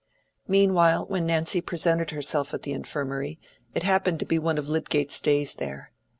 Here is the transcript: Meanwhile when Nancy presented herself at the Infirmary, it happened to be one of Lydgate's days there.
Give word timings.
Meanwhile 0.47 1.05
when 1.09 1.27
Nancy 1.27 1.61
presented 1.61 2.09
herself 2.09 2.55
at 2.55 2.63
the 2.63 2.71
Infirmary, 2.73 3.39
it 3.75 3.83
happened 3.83 4.17
to 4.21 4.25
be 4.25 4.39
one 4.39 4.57
of 4.57 4.67
Lydgate's 4.67 5.21
days 5.21 5.53
there. 5.53 5.91